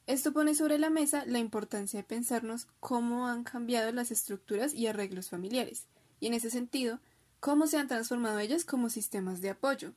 Esto 0.08 0.32
pone 0.32 0.56
sobre 0.56 0.80
la 0.80 0.90
mesa 0.90 1.24
la 1.26 1.38
importancia 1.38 2.00
de 2.00 2.08
pensarnos 2.08 2.66
cómo 2.80 3.28
han 3.28 3.44
cambiado 3.44 3.92
las 3.92 4.10
estructuras 4.10 4.74
y 4.74 4.88
arreglos 4.88 5.28
familiares, 5.28 5.86
y 6.18 6.26
en 6.26 6.34
ese 6.34 6.50
sentido, 6.50 6.98
cómo 7.38 7.68
se 7.68 7.78
han 7.78 7.86
transformado 7.86 8.40
ellas 8.40 8.64
como 8.64 8.90
sistemas 8.90 9.40
de 9.40 9.50
apoyo. 9.50 9.92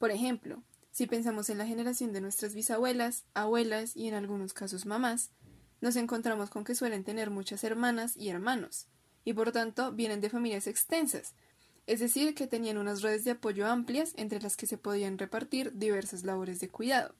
Por 0.00 0.10
ejemplo, 0.10 0.64
si 0.90 1.06
pensamos 1.06 1.50
en 1.50 1.58
la 1.58 1.66
generación 1.66 2.12
de 2.12 2.20
nuestras 2.20 2.54
bisabuelas, 2.54 3.24
abuelas 3.34 3.96
y 3.96 4.08
en 4.08 4.14
algunos 4.14 4.52
casos 4.52 4.86
mamás, 4.86 5.30
nos 5.80 5.96
encontramos 5.96 6.50
con 6.50 6.64
que 6.64 6.74
suelen 6.74 7.04
tener 7.04 7.30
muchas 7.30 7.62
hermanas 7.64 8.16
y 8.16 8.28
hermanos, 8.30 8.86
y 9.24 9.32
por 9.32 9.52
tanto 9.52 9.92
vienen 9.92 10.20
de 10.20 10.30
familias 10.30 10.66
extensas, 10.66 11.34
es 11.86 12.00
decir, 12.00 12.34
que 12.34 12.46
tenían 12.46 12.76
unas 12.76 13.00
redes 13.00 13.24
de 13.24 13.30
apoyo 13.30 13.66
amplias 13.66 14.12
entre 14.16 14.40
las 14.42 14.56
que 14.56 14.66
se 14.66 14.76
podían 14.76 15.16
repartir 15.16 15.72
diversas 15.74 16.22
labores 16.22 16.60
de 16.60 16.68
cuidado. 16.68 17.14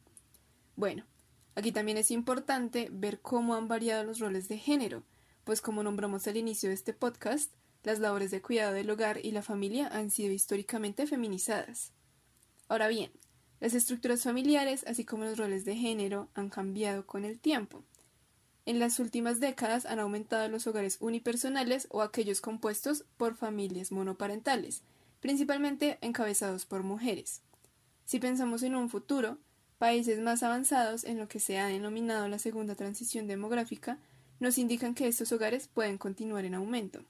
Bueno, 0.77 1.07
aquí 1.55 1.73
también 1.73 1.97
es 1.97 2.11
importante 2.11 2.89
ver 2.93 3.21
cómo 3.21 3.55
han 3.55 3.67
variado 3.67 4.05
los 4.05 4.19
roles 4.19 4.49
de 4.49 4.59
género, 4.59 5.05
pues 5.45 5.63
como 5.63 5.83
nombramos 5.83 6.27
al 6.27 6.37
inicio 6.37 6.69
de 6.69 6.75
este 6.75 6.93
podcast, 6.93 7.51
las 7.83 8.01
labores 8.01 8.31
de 8.31 8.43
cuidado 8.43 8.75
del 8.75 8.91
hogar 8.91 9.25
y 9.25 9.31
la 9.31 9.41
familia 9.41 9.89
han 9.89 10.11
sido 10.11 10.33
históricamente 10.33 11.07
feminizadas. 11.07 11.93
Ahora 12.69 12.89
bien, 12.89 13.11
las 13.61 13.75
estructuras 13.75 14.23
familiares, 14.23 14.85
así 14.87 15.05
como 15.05 15.25
los 15.25 15.38
roles 15.38 15.65
de 15.65 15.77
género, 15.77 16.29
han 16.35 16.49
cambiado 16.49 17.07
con 17.07 17.25
el 17.25 17.38
tiempo. 17.38 17.83
En 18.67 18.79
las 18.79 18.99
últimas 18.99 19.41
décadas 19.41 19.87
han 19.87 19.99
aumentado 19.99 20.49
los 20.49 20.67
hogares 20.67 20.99
unipersonales 21.00 21.88
o 21.91 22.03
aquellos 22.03 22.41
compuestos 22.41 23.05
por 23.17 23.35
familias 23.35 23.91
monoparentales, 23.91 24.83
principalmente 25.21 25.99
encabezados 26.03 26.67
por 26.67 26.83
mujeres. 26.83 27.41
Si 28.05 28.19
pensamos 28.21 28.62
en 28.62 28.77
un 28.77 28.91
futuro, 28.91 29.38
países 29.79 30.21
más 30.21 30.43
avanzados 30.43 31.05
en 31.05 31.19
lo 31.19 31.29
que 31.29 31.41
se 31.41 31.59
ha 31.59 31.67
denominado 31.67 32.29
la 32.29 32.38
segunda 32.38 32.75
transición 32.75 33.27
demográfica 33.27 33.99
nos 34.41 34.59
indican 34.59 34.95
que 34.95 35.09
estos 35.09 35.33
hogares 35.33 35.69
pueden 35.69 35.99
continuar 35.99 36.45
en 36.45 36.55
aumento. 36.55 37.00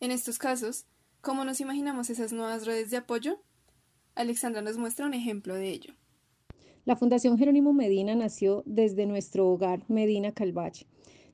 En 0.00 0.10
estos 0.10 0.38
casos, 0.38 0.84
¿cómo 1.20 1.44
nos 1.44 1.60
imaginamos 1.60 2.10
esas 2.10 2.32
nuevas 2.32 2.66
redes 2.66 2.90
de 2.90 2.96
apoyo? 2.96 3.38
Alexandra 4.18 4.62
nos 4.62 4.76
muestra 4.76 5.06
un 5.06 5.14
ejemplo 5.14 5.54
de 5.54 5.68
ello. 5.70 5.94
La 6.84 6.96
Fundación 6.96 7.38
Jerónimo 7.38 7.72
Medina 7.72 8.16
nació 8.16 8.64
desde 8.66 9.06
nuestro 9.06 9.48
hogar 9.48 9.84
Medina 9.86 10.32
Calvache, 10.32 10.86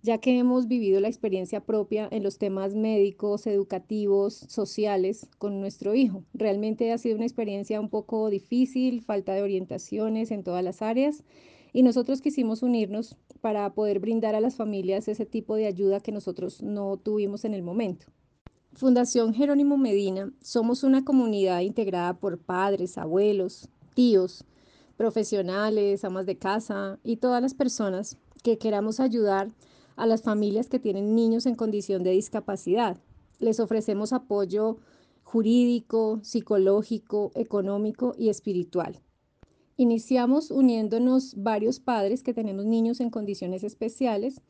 ya 0.03 0.19
que 0.19 0.39
hemos 0.39 0.69
vivido 0.69 1.01
la 1.01 1.09
experiencia 1.09 1.65
propia 1.65 2.09
en 2.11 2.23
los 2.23 2.37
temas 2.37 2.75
médicos, 2.75 3.47
educativos, 3.47 4.35
sociales 4.35 5.31
con 5.39 5.61
nuestro 5.61 5.95
hijo. 5.95 6.25
Realmente 6.35 6.93
ha 6.93 6.99
sido 6.99 7.17
una 7.17 7.25
experiencia 7.25 7.81
un 7.81 7.89
poco 7.89 8.29
difícil, 8.29 9.01
falta 9.01 9.33
de 9.33 9.41
orientaciones 9.41 10.31
en 10.31 10.45
todas 10.45 10.63
las 10.63 10.83
áreas 10.83 11.25
y 11.73 11.85
nosotros 11.85 12.21
quisimos 12.21 12.63
unirnos 12.63 13.17
para 13.41 13.73
poder 13.73 13.99
brindar 13.99 14.35
a 14.35 14.43
las 14.43 14.57
familias 14.57 15.09
ese 15.09 15.25
tipo 15.25 15.57
de 15.57 15.65
ayuda 15.65 16.01
que 16.01 16.13
nosotros 16.13 16.63
no 16.63 16.99
tuvimos 16.99 17.47
en 17.47 17.55
el 17.55 17.63
momento. 17.63 18.09
Fundación 18.77 19.35
Jerónimo 19.35 19.77
Medina 19.77 20.33
somos 20.43 20.83
una 20.83 21.05
comunidad 21.05 21.61
integrada 21.61 22.15
por 22.15 22.39
padres, 22.39 22.99
abuelos, 22.99 23.69
tíos, 23.95 24.45
profesionales, 24.97 26.05
amas 26.05 26.27
de 26.27 26.39
casa 26.39 26.99
y 27.05 27.19
todas 27.19 27.41
las 27.41 27.55
personas 27.55 28.19
que 28.43 28.59
queramos 28.59 28.99
ayudar 28.99 29.53
a 29.95 30.07
las 30.09 30.23
familias 30.23 30.69
que 30.69 30.81
tienen 30.81 31.15
niños 31.15 31.47
en 31.47 31.55
condición 31.55 32.03
de 32.03 32.11
discapacidad. 32.11 32.99
Les 33.39 33.61
ofrecemos 33.61 34.13
apoyo 34.13 34.79
jurídico, 35.23 36.19
psicológico, 36.23 37.31
económico 37.37 38.17
y 38.19 38.29
espiritual. 38.29 38.99
Iniciamos 39.77 40.51
uniéndonos 40.51 41.35
varios 41.37 41.79
padres 41.79 42.25
que 42.25 42.35
tenemos 42.35 42.65
niños 42.65 42.99
en 42.99 43.11
condiciones 43.11 43.63
especiales 43.63 44.41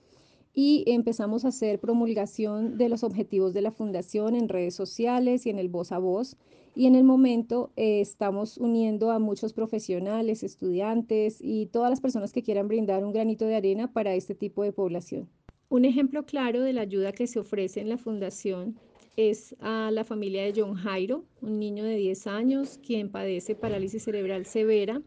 y 0.54 0.84
empezamos 0.86 1.44
a 1.44 1.48
hacer 1.48 1.80
promulgación 1.80 2.78
de 2.78 2.88
los 2.88 3.02
objetivos 3.02 3.52
de 3.52 3.62
la 3.62 3.72
fundación 3.72 4.36
en 4.36 4.48
redes 4.48 4.74
sociales 4.74 5.46
y 5.46 5.50
en 5.50 5.58
el 5.58 5.68
voz 5.68 5.90
a 5.90 5.98
voz. 5.98 6.36
Y 6.76 6.86
en 6.86 6.94
el 6.94 7.04
momento 7.04 7.72
eh, 7.76 8.00
estamos 8.00 8.58
uniendo 8.58 9.10
a 9.10 9.18
muchos 9.18 9.52
profesionales, 9.52 10.42
estudiantes 10.42 11.38
y 11.40 11.66
todas 11.66 11.90
las 11.90 12.00
personas 12.00 12.32
que 12.32 12.42
quieran 12.42 12.68
brindar 12.68 13.04
un 13.04 13.12
granito 13.12 13.46
de 13.46 13.56
arena 13.56 13.92
para 13.92 14.14
este 14.14 14.34
tipo 14.34 14.62
de 14.62 14.72
población. 14.72 15.28
Un 15.68 15.84
ejemplo 15.84 16.24
claro 16.24 16.62
de 16.62 16.72
la 16.72 16.82
ayuda 16.82 17.12
que 17.12 17.26
se 17.26 17.40
ofrece 17.40 17.80
en 17.80 17.88
la 17.88 17.98
fundación 17.98 18.76
es 19.16 19.54
a 19.60 19.90
la 19.92 20.04
familia 20.04 20.42
de 20.44 20.52
John 20.60 20.74
Jairo, 20.74 21.24
un 21.40 21.58
niño 21.58 21.84
de 21.84 21.96
10 21.96 22.26
años 22.26 22.78
quien 22.84 23.10
padece 23.10 23.54
parálisis 23.54 24.04
cerebral 24.04 24.46
severa. 24.46 25.02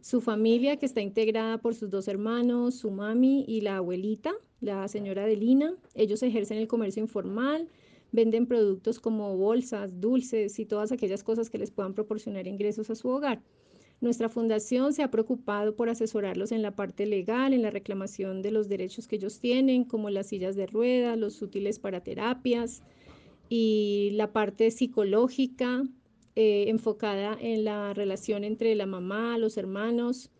Su 0.00 0.20
familia, 0.20 0.76
que 0.76 0.86
está 0.86 1.00
integrada 1.00 1.58
por 1.58 1.74
sus 1.74 1.90
dos 1.90 2.08
hermanos, 2.08 2.76
su 2.76 2.90
mami 2.90 3.44
y 3.48 3.62
la 3.62 3.78
abuelita, 3.78 4.32
la 4.66 4.86
señora 4.88 5.22
Adelina. 5.22 5.74
Ellos 5.94 6.22
ejercen 6.22 6.58
el 6.58 6.68
comercio 6.68 7.00
informal, 7.00 7.68
venden 8.12 8.46
productos 8.46 9.00
como 9.00 9.36
bolsas, 9.36 9.88
dulces 10.00 10.58
y 10.58 10.66
todas 10.66 10.92
aquellas 10.92 11.22
cosas 11.22 11.48
que 11.48 11.58
les 11.58 11.70
puedan 11.70 11.94
proporcionar 11.94 12.46
ingresos 12.46 12.90
a 12.90 12.94
su 12.94 13.08
hogar. 13.08 13.40
Nuestra 14.02 14.28
fundación 14.28 14.92
se 14.92 15.02
ha 15.02 15.10
preocupado 15.10 15.74
por 15.74 15.88
asesorarlos 15.88 16.52
en 16.52 16.60
la 16.60 16.76
parte 16.76 17.06
legal, 17.06 17.54
en 17.54 17.62
la 17.62 17.70
reclamación 17.70 18.42
de 18.42 18.50
los 18.50 18.68
derechos 18.68 19.08
que 19.08 19.16
ellos 19.16 19.40
tienen, 19.40 19.84
como 19.84 20.10
las 20.10 20.26
sillas 20.26 20.54
de 20.54 20.66
ruedas, 20.66 21.16
los 21.16 21.40
útiles 21.40 21.78
para 21.78 22.02
terapias 22.02 22.82
y 23.48 24.10
la 24.12 24.32
parte 24.32 24.70
psicológica 24.70 25.84
eh, 26.34 26.64
enfocada 26.68 27.38
en 27.40 27.64
la 27.64 27.94
relación 27.94 28.44
entre 28.44 28.74
la 28.74 28.84
mamá, 28.84 29.38
los 29.38 29.56
hermanos, 29.56 30.30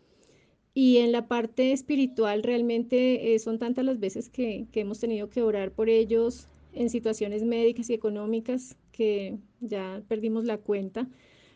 y 0.77 0.99
en 0.99 1.11
la 1.11 1.27
parte 1.27 1.73
espiritual 1.73 2.43
realmente 2.43 3.33
eh, 3.35 3.39
son 3.39 3.59
tantas 3.59 3.83
las 3.87 3.99
veces 3.99 4.29
que, 4.29 4.67
hemos 4.75 5.01
tenido 5.01 5.31
que 5.31 5.41
orar 5.41 5.73
por 5.73 5.89
ellos 5.89 6.49
en 6.75 6.91
situaciones 6.91 7.45
médicas 7.45 7.89
y 7.89 7.95
económicas 7.95 8.77
que 8.93 9.39
ya 9.63 10.03
perdimos 10.07 10.45
la 10.45 10.59
cuenta, 10.59 11.09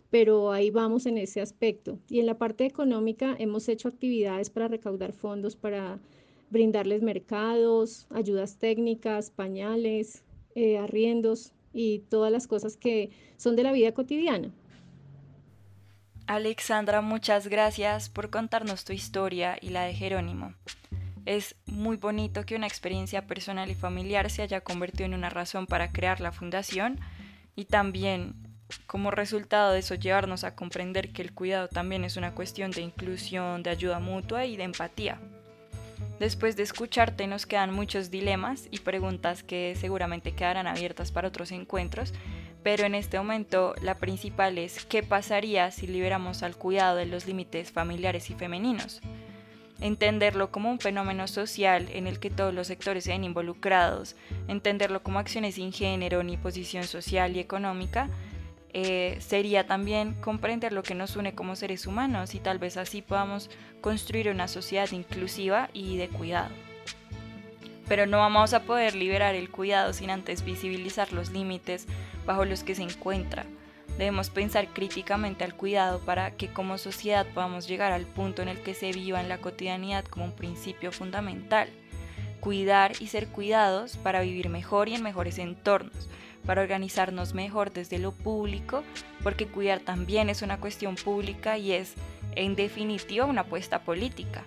pero 0.08 0.52
ahí 0.52 0.70
vamos 0.70 1.04
en 1.04 1.18
ese 1.18 1.42
aspecto. 1.42 1.98
Y 2.08 2.20
en 2.20 2.24
la 2.24 2.38
parte 2.38 2.64
económica 2.64 3.36
hemos 3.38 3.68
hecho 3.68 3.88
actividades 3.88 4.48
para 4.48 4.68
recaudar 4.68 5.12
fondos, 5.12 5.54
para 5.54 6.00
brindarles 6.48 7.02
mercados, 7.02 8.06
ayudas 8.08 8.56
técnicas, 8.56 9.30
pañales, 9.30 10.24
eh, 10.54 10.78
arriendos 10.78 11.52
y 11.74 11.98
todas 12.08 12.32
las 12.32 12.46
cosas 12.46 12.78
que 12.78 13.10
son 13.36 13.54
de 13.54 13.64
la 13.64 13.72
vida 13.72 13.92
cotidiana. 13.92 14.50
Alexandra, 16.30 17.00
muchas 17.00 17.49
gracias 17.49 18.08
por 18.08 18.30
contarnos 18.30 18.84
tu 18.84 18.92
historia 18.92 19.58
y 19.60 19.70
la 19.70 19.82
de 19.82 19.94
Jerónimo. 19.94 20.54
Es 21.26 21.56
muy 21.66 21.96
bonito 21.96 22.46
que 22.46 22.54
una 22.54 22.68
experiencia 22.68 23.26
personal 23.26 23.68
y 23.68 23.75
familiar 23.75 24.30
se 24.30 24.42
haya 24.42 24.60
convertido 24.60 25.06
en 25.06 25.14
una 25.14 25.28
razón 25.28 25.66
para 25.66 25.90
crear 25.90 26.20
la 26.20 26.30
fundación 26.30 27.00
y 27.56 27.64
también 27.64 28.37
como 28.87 29.10
resultado 29.10 29.72
de 29.72 29.80
eso 29.80 29.96
llevarnos 29.96 30.44
a 30.44 30.54
comprender 30.54 31.12
que 31.12 31.22
el 31.22 31.34
cuidado 31.34 31.66
también 31.66 32.04
es 32.04 32.16
una 32.16 32.32
cuestión 32.32 32.70
de 32.70 32.82
inclusión, 32.82 33.64
de 33.64 33.70
ayuda 33.70 33.99
mutua 33.99 34.46
y 34.46 34.56
de 34.56 34.62
empatía. 34.62 35.18
Después 36.20 36.54
de 36.54 36.62
escucharte 36.62 37.26
nos 37.26 37.44
quedan 37.44 37.75
muchos 37.75 38.08
dilemas 38.08 38.68
y 38.70 38.78
preguntas 38.78 39.42
que 39.42 39.75
seguramente 39.75 40.30
quedarán 40.30 40.68
abiertas 40.68 41.10
para 41.10 41.26
otros 41.26 41.50
encuentros, 41.50 42.14
pero 42.62 42.84
en 42.84 42.94
este 42.94 43.18
momento 43.18 43.74
la 43.82 43.96
principal 43.96 44.58
es 44.58 44.84
qué 44.84 45.02
pasaría 45.02 45.70
si 45.70 45.86
liberamos 45.86 46.42
al 46.42 46.56
cuidado 46.56 46.96
de 46.96 47.06
los 47.06 47.26
límites 47.26 47.70
familiares 47.70 48.30
y 48.30 48.34
femeninos. 48.34 49.00
Entenderlo 49.80 50.50
como 50.50 50.70
un 50.70 50.78
fenómeno 50.78 51.26
social 51.26 51.88
en 51.92 52.06
el 52.06 52.20
que 52.20 52.28
todos 52.28 52.52
los 52.52 52.66
sectores 52.66 53.04
sean 53.04 53.24
involucrados, 53.24 54.14
entenderlo 54.46 55.02
como 55.02 55.18
acciones 55.18 55.54
sin 55.54 55.72
género 55.72 56.22
ni 56.22 56.36
posición 56.36 56.84
social 56.84 57.34
y 57.34 57.40
económica, 57.40 58.10
eh, 58.72 59.16
sería 59.20 59.66
también 59.66 60.14
comprender 60.20 60.72
lo 60.72 60.82
que 60.82 60.94
nos 60.94 61.16
une 61.16 61.34
como 61.34 61.56
seres 61.56 61.86
humanos 61.86 62.34
y 62.34 62.40
tal 62.40 62.58
vez 62.58 62.76
así 62.76 63.02
podamos 63.02 63.50
construir 63.80 64.28
una 64.28 64.48
sociedad 64.48 64.90
inclusiva 64.92 65.70
y 65.72 65.96
de 65.96 66.08
cuidado. 66.08 66.69
Pero 67.90 68.06
no 68.06 68.18
vamos 68.18 68.54
a 68.54 68.62
poder 68.62 68.94
liberar 68.94 69.35
el 69.35 69.50
cuidado 69.50 69.92
sin 69.92 70.11
antes 70.11 70.44
visibilizar 70.44 71.12
los 71.12 71.32
límites 71.32 71.88
bajo 72.25 72.44
los 72.44 72.62
que 72.62 72.76
se 72.76 72.85
encuentra. 72.85 73.47
Debemos 73.99 74.30
pensar 74.30 74.68
críticamente 74.68 75.42
al 75.42 75.56
cuidado 75.56 75.99
para 75.99 76.30
que 76.30 76.52
como 76.52 76.78
sociedad 76.78 77.26
podamos 77.35 77.66
llegar 77.66 77.90
al 77.90 78.06
punto 78.06 78.42
en 78.42 78.49
el 78.49 78.61
que 78.61 78.75
se 78.75 78.92
viva 78.92 79.20
en 79.20 79.28
la 79.28 79.38
cotidianidad 79.38 80.04
como 80.04 80.26
un 80.26 80.37
principio 80.37 80.92
fundamental. 80.92 81.68
Cuidar 82.38 82.92
y 83.00 83.09
ser 83.09 83.26
cuidados 83.26 83.97
para 83.97 84.20
vivir 84.20 84.50
mejor 84.50 84.88
y 84.88 84.94
en 84.94 85.02
mejores 85.02 85.38
entornos 85.38 86.09
para 86.47 86.62
organizarnos 86.62 87.35
mejor 87.35 87.73
desde 87.73 87.99
lo 87.99 88.12
público, 88.12 88.85
porque 89.25 89.49
cuidar 89.49 89.80
también 89.80 90.30
es 90.30 90.42
una 90.42 90.61
cuestión 90.61 90.94
pública 90.94 91.59
y 91.59 91.73
es, 91.73 91.94
en 92.37 92.54
definitiva, 92.54 93.26
una 93.26 93.40
apuesta 93.40 93.80
política. 93.80 94.44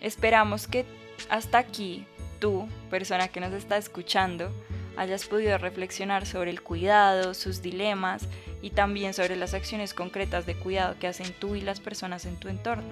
Esperamos 0.00 0.66
que 0.66 0.84
hasta 1.28 1.58
aquí 1.58 2.06
tú, 2.40 2.68
persona 2.90 3.28
que 3.28 3.40
nos 3.40 3.52
está 3.52 3.76
escuchando, 3.76 4.50
hayas 4.96 5.26
podido 5.26 5.56
reflexionar 5.58 6.26
sobre 6.26 6.50
el 6.50 6.62
cuidado, 6.62 7.34
sus 7.34 7.62
dilemas 7.62 8.26
y 8.62 8.70
también 8.70 9.14
sobre 9.14 9.36
las 9.36 9.54
acciones 9.54 9.94
concretas 9.94 10.46
de 10.46 10.56
cuidado 10.56 10.96
que 10.98 11.06
hacen 11.06 11.32
tú 11.38 11.54
y 11.54 11.60
las 11.60 11.80
personas 11.80 12.24
en 12.24 12.36
tu 12.36 12.48
entorno. 12.48 12.88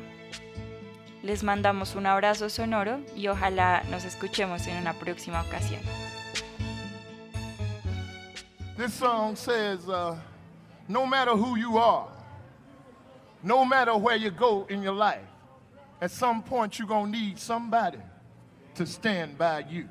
Les 1.22 1.42
mandamos 1.42 1.96
un 1.96 2.06
abrazo 2.06 2.48
sonoro 2.48 3.00
y 3.16 3.26
ojalá 3.28 3.82
nos 3.90 4.04
escuchemos 4.04 4.66
en 4.68 4.76
una 4.76 4.94
próxima 4.94 5.42
ocasión. 5.42 5.80
This 8.76 8.94
song 8.94 9.34
says, 9.34 9.88
uh, 9.88 10.14
no 10.86 11.04
matter 11.04 11.32
who 11.32 11.56
you 11.56 11.78
are, 11.78 12.06
no 13.42 13.64
matter 13.64 13.94
where 13.94 14.16
you 14.16 14.30
go 14.30 14.66
in 14.70 14.82
your 14.82 14.94
life, 14.94 15.26
at 16.00 16.12
some 16.12 16.42
point 16.42 16.78
you're 16.78 16.86
going 16.86 17.10
to 17.12 17.18
need 17.18 17.38
somebody 17.38 17.98
to 18.74 18.86
stand 18.86 19.38
by 19.38 19.64
you. 19.68 19.88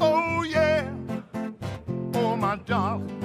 Oh, 0.00 0.42
yeah. 0.42 0.90
Oh, 2.14 2.36
my 2.36 2.56
darling. 2.66 3.19